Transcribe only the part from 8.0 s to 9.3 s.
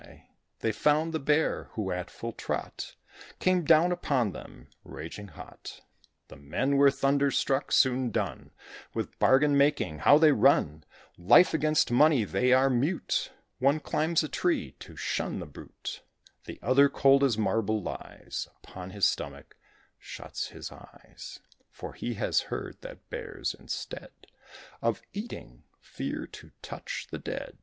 done With